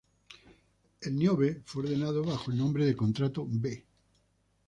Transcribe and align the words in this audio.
El 1.01 1.15
"Niobe" 1.15 1.61
fue 1.63 1.83
ordenado 1.83 2.23
bajo 2.23 2.49
el 2.49 2.57
nombre 2.57 2.87
de 2.87 2.95
contrato 2.95 3.45
"B". 3.47 3.85